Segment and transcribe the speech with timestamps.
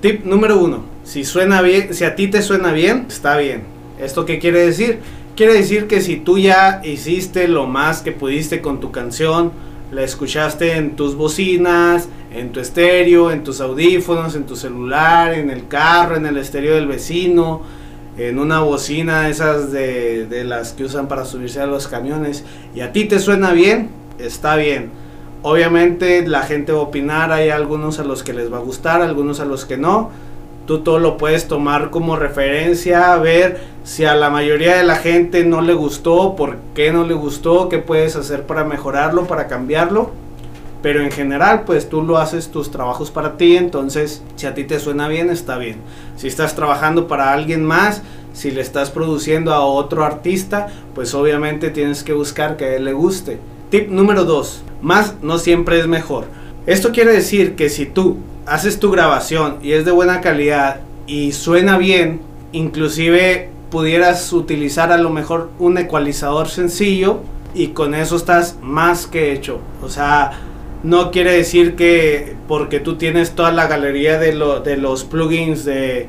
[0.00, 0.84] Tip número uno.
[1.04, 3.64] Si suena bien, si a ti te suena bien, está bien.
[4.00, 5.00] ¿Esto qué quiere decir?
[5.36, 9.52] Quiere decir que si tú ya hiciste lo más que pudiste con tu canción,
[9.92, 15.50] la escuchaste en tus bocinas, en tu estéreo, en tus audífonos, en tu celular, en
[15.50, 17.62] el carro, en el estéreo del vecino,
[18.16, 22.80] en una bocina esas de, de las que usan para subirse a los camiones, y
[22.80, 24.90] a ti te suena bien, está bien.
[25.42, 29.00] Obviamente la gente va a opinar, hay algunos a los que les va a gustar,
[29.00, 30.10] algunos a los que no.
[30.66, 35.44] Tú todo lo puedes tomar como referencia, ver si a la mayoría de la gente
[35.44, 40.10] no le gustó, por qué no le gustó, qué puedes hacer para mejorarlo, para cambiarlo.
[40.82, 44.64] Pero en general, pues tú lo haces tus trabajos para ti, entonces si a ti
[44.64, 45.78] te suena bien, está bien.
[46.16, 48.02] Si estás trabajando para alguien más,
[48.34, 52.84] si le estás produciendo a otro artista, pues obviamente tienes que buscar que a él
[52.84, 53.38] le guste.
[53.70, 54.64] Tip número 2.
[54.82, 56.24] Más no siempre es mejor.
[56.66, 61.30] Esto quiere decir que si tú haces tu grabación y es de buena calidad y
[61.30, 67.20] suena bien, inclusive pudieras utilizar a lo mejor un ecualizador sencillo
[67.54, 69.60] y con eso estás más que hecho.
[69.82, 70.32] O sea,
[70.82, 76.08] no quiere decir que porque tú tienes toda la galería de, los plugins de,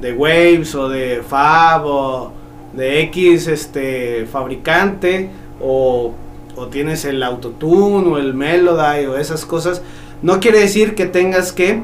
[0.00, 2.32] de Waves o de Fab o
[2.72, 5.28] de X este, fabricante
[5.60, 6.14] o
[6.56, 9.82] o tienes el autotune o el melody o esas cosas,
[10.22, 11.82] no quiere decir que tengas que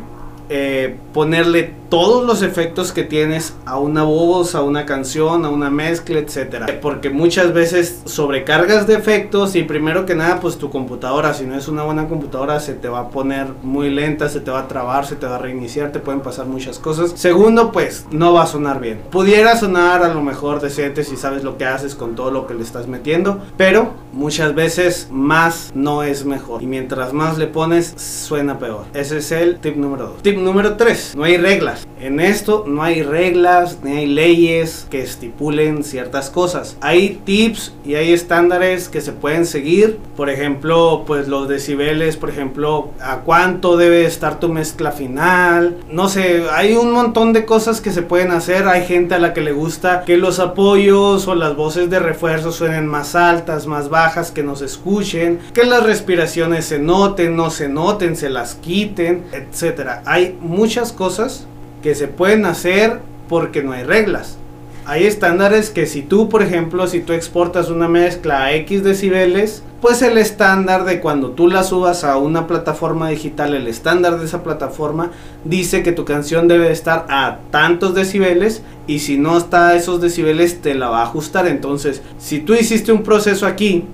[0.48, 5.70] eh, ponerle todos los efectos que tienes a una voz, a una canción, a una
[5.70, 6.66] mezcla, etcétera.
[6.80, 11.56] Porque muchas veces sobrecargas de efectos y primero que nada, pues tu computadora, si no
[11.56, 14.68] es una buena computadora, se te va a poner muy lenta, se te va a
[14.68, 17.12] trabar, se te va a reiniciar, te pueden pasar muchas cosas.
[17.14, 19.00] Segundo, pues no va a sonar bien.
[19.10, 22.54] Pudiera sonar a lo mejor decente si sabes lo que haces con todo lo que
[22.54, 26.62] le estás metiendo, pero muchas veces más no es mejor.
[26.62, 28.84] Y mientras más le pones, suena peor.
[28.94, 30.22] Ese es el tip número 2.
[30.22, 31.36] Tip número 3, no hay
[31.76, 31.86] reglas.
[32.00, 36.76] En esto no hay reglas ni hay leyes que estipulen ciertas cosas.
[36.80, 39.98] Hay tips y hay estándares que se pueden seguir.
[40.16, 45.78] Por ejemplo, pues los decibeles, por ejemplo, a cuánto debe estar tu mezcla final.
[45.90, 48.68] No sé, hay un montón de cosas que se pueden hacer.
[48.68, 52.52] Hay gente a la que le gusta que los apoyos o las voces de refuerzo
[52.52, 57.68] suenen más altas, más bajas, que nos escuchen, que las respiraciones se noten, no se
[57.68, 60.02] noten, se las quiten, etcétera.
[60.04, 61.46] Hay muchas cosas
[61.86, 62.98] que se pueden hacer
[63.28, 64.38] porque no hay reglas.
[64.86, 69.62] Hay estándares que si tú, por ejemplo, si tú exportas una mezcla a X decibeles,
[69.80, 74.24] pues el estándar de cuando tú la subas a una plataforma digital, el estándar de
[74.24, 75.12] esa plataforma
[75.44, 80.00] dice que tu canción debe estar a tantos decibeles y si no está a esos
[80.00, 81.46] decibeles te la va a ajustar.
[81.46, 83.84] Entonces, si tú hiciste un proceso aquí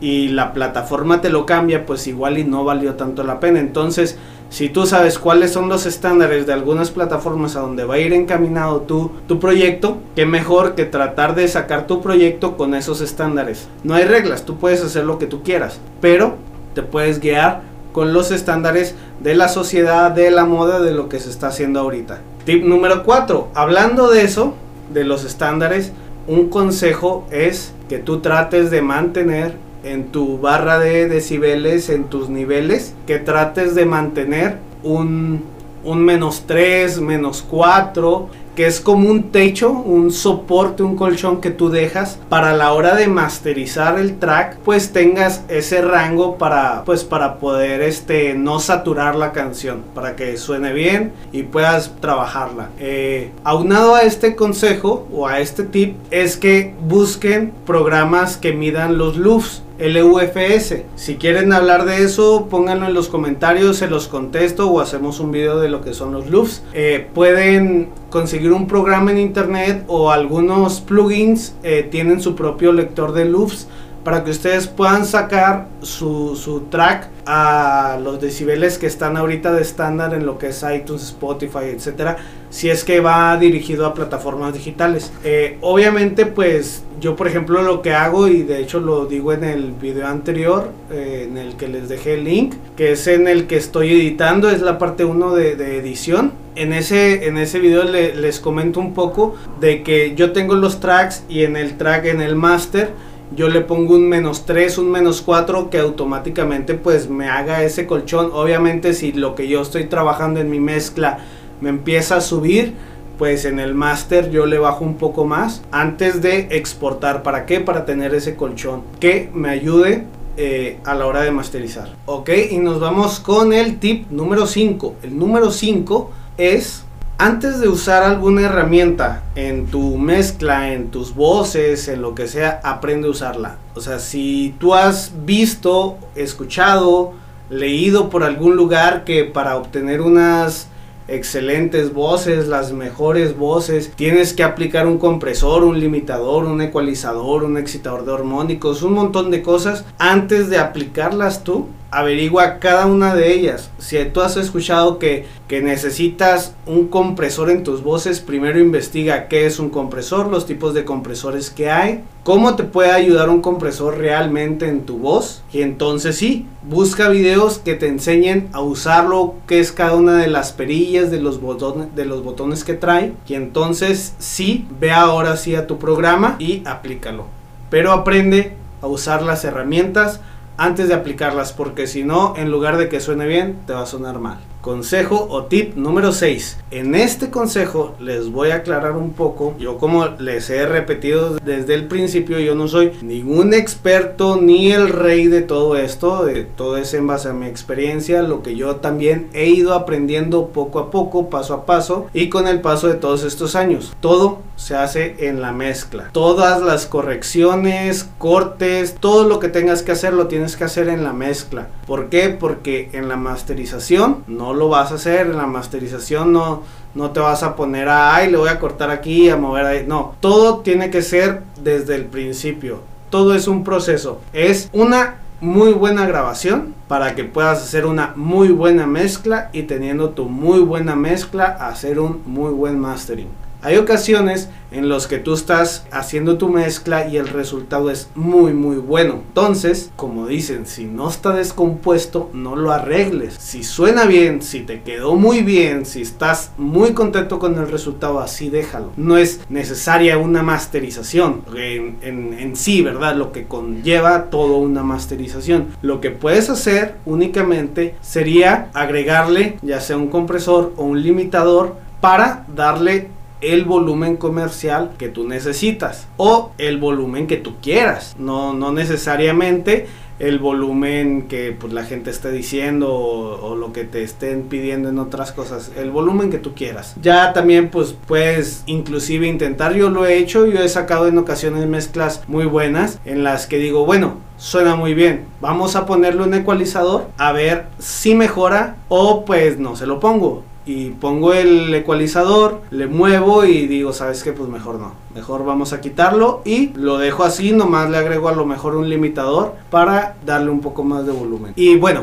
[0.00, 3.60] y la plataforma te lo cambia, pues igual y no valió tanto la pena.
[3.60, 4.18] Entonces,
[4.50, 8.12] si tú sabes cuáles son los estándares de algunas plataformas a donde va a ir
[8.12, 13.68] encaminado tu, tu proyecto, qué mejor que tratar de sacar tu proyecto con esos estándares.
[13.84, 16.36] No hay reglas, tú puedes hacer lo que tú quieras, pero
[16.74, 21.18] te puedes guiar con los estándares de la sociedad, de la moda, de lo que
[21.18, 22.20] se está haciendo ahorita.
[22.44, 23.48] Tip número 4.
[23.54, 24.54] Hablando de eso,
[24.92, 25.92] de los estándares,
[26.28, 29.54] un consejo es que tú trates de mantener
[29.86, 35.42] en tu barra de decibeles, en tus niveles, que trates de mantener un,
[35.84, 41.50] un menos 3, menos 4, que es como un techo, un soporte, un colchón que
[41.50, 47.04] tú dejas para la hora de masterizar el track, pues tengas ese rango para pues
[47.04, 52.70] para poder este no saturar la canción, para que suene bien y puedas trabajarla.
[52.80, 58.96] Eh, aunado a este consejo o a este tip es que busquen programas que midan
[58.96, 60.82] los loops LUFS.
[60.96, 65.32] Si quieren hablar de eso, pónganlo en los comentarios, se los contesto o hacemos un
[65.32, 66.62] video de lo que son los loops.
[66.72, 73.12] Eh, pueden conseguir un programa en internet o algunos plugins eh, tienen su propio lector
[73.12, 73.68] de loops
[74.06, 79.62] para que ustedes puedan sacar su, su, track a los decibeles que están ahorita de
[79.62, 82.16] estándar en lo que es iTunes, Spotify, etcétera,
[82.56, 85.12] si es que va dirigido a plataformas digitales.
[85.24, 89.44] Eh, obviamente, pues yo, por ejemplo, lo que hago, y de hecho lo digo en
[89.44, 93.46] el video anterior, eh, en el que les dejé el link, que es en el
[93.46, 96.32] que estoy editando, es la parte 1 de, de, edición.
[96.54, 101.24] En ese, en ese video les comento un poco de que yo tengo los tracks
[101.28, 102.88] y en el track, en el master,
[103.36, 107.86] yo le pongo un menos 3, un menos 4 que automáticamente pues me haga ese
[107.86, 108.30] colchón.
[108.32, 111.18] Obviamente si lo que yo estoy trabajando en mi mezcla
[111.60, 112.74] me empieza a subir,
[113.18, 117.22] pues en el master yo le bajo un poco más antes de exportar.
[117.22, 117.60] ¿Para qué?
[117.60, 120.04] Para tener ese colchón que me ayude
[120.36, 121.94] eh, a la hora de masterizar.
[122.04, 124.96] Ok, y nos vamos con el tip número 5.
[125.02, 126.82] El número 5 es
[127.18, 132.60] Antes de usar alguna herramienta en tu mezcla, en tus voces, en lo que sea,
[132.62, 133.56] aprende a usarla.
[133.74, 137.14] O sea, si tú has visto, escuchado,
[137.48, 140.68] leído por algún lugar que para obtener unas
[141.08, 143.92] excelentes voces, las mejores voces.
[143.96, 149.30] Tienes que aplicar un compresor, un limitador, un ecualizador, un excitador de armónicos, un montón
[149.30, 153.70] de cosas antes de aplicarlas tú averigua cada una de ellas.
[153.78, 159.46] Si tú has escuchado que, que, necesitas un compresor en tus voces, primero investiga qué
[159.46, 163.98] es un compresor, los tipos de compresores que hay, cómo te puede ayudar un compresor
[163.98, 165.42] realmente en tu voz.
[165.52, 170.28] Y entonces sí, busca videos que te enseñen a usarlo, qué es cada una de
[170.28, 173.12] las perillas, de los botones, de los botones que trae.
[173.28, 177.26] Y entonces sí, ve ahora sí a tu programa y aplícalo.
[177.70, 180.20] Pero aprende a usar las herramientas
[180.56, 183.86] antes de aplicarlas, porque si no, en lugar de que suene bien, te va a
[183.86, 184.38] sonar mal.
[184.66, 186.58] Consejo o tip número 6.
[186.72, 189.54] En este consejo les voy a aclarar un poco.
[189.60, 194.88] Yo como les he repetido desde el principio, yo no soy ningún experto ni el
[194.88, 196.24] rey de todo esto.
[196.24, 200.48] De todo es en base a mi experiencia, lo que yo también he ido aprendiendo
[200.48, 203.94] poco a poco, paso a paso y con el paso de todos estos años.
[204.00, 206.10] Todo se hace en la mezcla.
[206.10, 211.04] Todas las correcciones, cortes, todo lo que tengas que hacer lo tienes que hacer en
[211.04, 211.68] la mezcla.
[211.86, 212.30] ¿Por qué?
[212.30, 216.62] Porque en la masterización no lo vas a hacer, en la masterización no,
[216.94, 219.84] no te vas a poner a, ay, le voy a cortar aquí, a mover ahí.
[219.86, 222.80] No, todo tiene que ser desde el principio.
[223.10, 224.20] Todo es un proceso.
[224.32, 230.10] Es una muy buena grabación para que puedas hacer una muy buena mezcla y teniendo
[230.10, 233.28] tu muy buena mezcla hacer un muy buen mastering.
[233.66, 238.52] Hay ocasiones en los que tú estás haciendo tu mezcla y el resultado es muy
[238.52, 239.14] muy bueno.
[239.26, 243.34] Entonces, como dicen, si no está descompuesto, no lo arregles.
[243.40, 248.20] Si suena bien, si te quedó muy bien, si estás muy contento con el resultado,
[248.20, 248.92] así déjalo.
[248.96, 253.16] No es necesaria una masterización en, sí, ¿verdad?
[253.16, 255.70] Lo que conlleva todo una masterización.
[255.82, 262.46] Lo que puedes hacer únicamente sería agregarle ya sea un compresor o un limitador para
[262.54, 263.15] darle
[263.52, 268.16] el volumen comercial que tú necesitas o el volumen que tú quieras.
[268.18, 269.86] No, no necesariamente
[270.18, 274.98] el volumen que pues, la gente esté diciendo o, lo que te estén pidiendo en
[274.98, 276.94] otras cosas, el volumen que tú quieras.
[277.00, 281.66] Ya también pues puedes inclusive intentar, yo lo he hecho, yo he sacado en ocasiones
[281.66, 286.34] mezclas muy buenas en las que digo, bueno, suena muy bien, vamos a ponerle un
[286.34, 292.60] ecualizador a ver si mejora o pues no se lo pongo y pongo el ecualizador,
[292.70, 294.32] le muevo y digo, ¿sabes qué?
[294.32, 294.94] Pues mejor no.
[295.14, 298.88] Mejor vamos a quitarlo y lo dejo así, nomás le agrego a lo mejor un
[298.88, 301.52] limitador para darle un poco más de volumen.
[301.54, 302.02] Y bueno,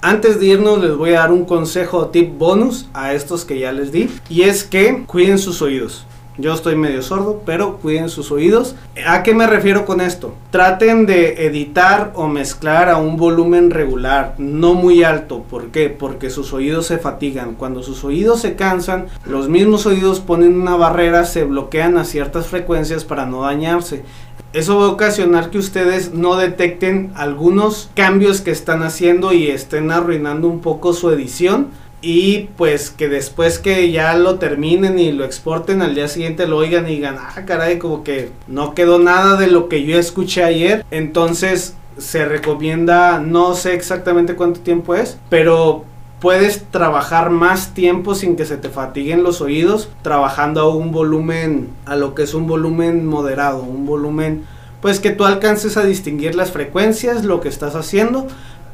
[0.00, 3.72] antes de irnos les voy a dar un consejo tip bonus a estos que ya
[3.72, 6.06] les di y es que cuiden sus oídos.
[6.40, 8.76] Yo estoy medio sordo, pero cuiden sus oídos.
[9.04, 10.34] ¿A qué me refiero con esto?
[10.52, 15.42] Traten de editar o mezclar a un volumen regular, no muy alto.
[15.42, 15.90] ¿Por qué?
[15.90, 17.56] Porque sus oídos se fatigan.
[17.56, 22.46] Cuando sus oídos se cansan, los mismos oídos ponen una barrera, se bloquean a ciertas
[22.46, 24.04] frecuencias para no dañarse.
[24.52, 29.90] Eso va a ocasionar que ustedes no detecten algunos cambios que están haciendo y estén
[29.90, 31.66] arruinando un poco su edición
[32.00, 36.56] y pues que después que ya lo terminen y lo exporten al día siguiente lo
[36.56, 40.44] oigan y digan, ah, caray, como que no quedó nada de lo que yo escuché
[40.44, 40.84] ayer.
[40.90, 45.84] Entonces se recomienda, no sé exactamente cuánto tiempo es, pero
[46.20, 51.68] puedes trabajar más tiempo sin que se te fatiguen los oídos, trabajando a un volumen,
[51.86, 54.44] a lo que es un volumen moderado, un volumen
[54.80, 58.28] pues que tú alcances a distinguir las frecuencias, lo que estás haciendo,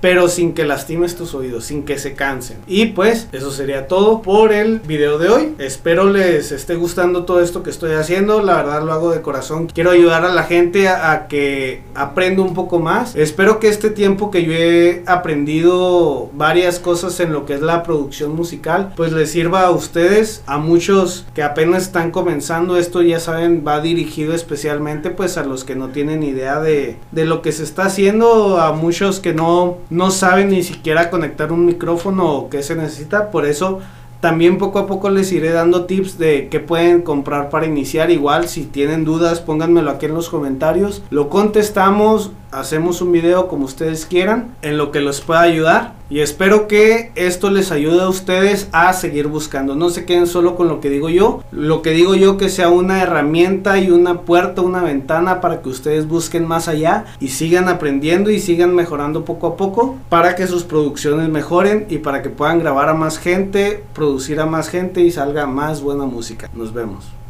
[0.05, 2.59] pero sin que lastimes tus oídos, sin que se cansen.
[2.67, 5.55] Y pues eso sería todo por el video de hoy.
[5.57, 8.43] Espero les esté gustando todo esto que estoy haciendo.
[8.43, 9.67] La verdad lo hago de corazón.
[9.73, 13.17] Quiero ayudar a la gente a, que aprenda un poco más.
[13.17, 17.83] Espero que este tiempo que yo he aprendido varias cosas en lo que es la
[17.83, 22.77] producción musical, pues les sirva a ustedes, a muchos que apenas están comenzando.
[22.77, 27.25] Esto ya saben, va dirigido especialmente pues a los que no tienen idea de, de
[27.25, 31.67] lo que se está haciendo, a muchos que no no saben ni siquiera conectar un
[31.67, 33.79] micrófono o qué se necesita, por eso
[34.21, 38.11] también poco a poco les iré dando tips de qué pueden comprar para iniciar.
[38.11, 41.03] Igual si tienen dudas pónganmelo aquí en los comentarios.
[41.11, 45.95] Lo contestamos hacemos un video como ustedes quieran, en lo que los pueda ayudar.
[46.09, 49.75] Y espero que esto les ayude a ustedes a seguir buscando.
[49.75, 51.43] No se queden solo con lo que digo yo.
[51.51, 55.69] Lo que digo yo que sea una herramienta y una puerta, una ventana para que
[55.69, 60.47] ustedes busquen más allá y sigan aprendiendo y sigan mejorando poco a poco para que
[60.47, 65.01] sus producciones mejoren y para que puedan grabar a más gente, producir a más gente
[65.01, 66.51] y salga más buena música.
[66.55, 67.24] Nos vemos.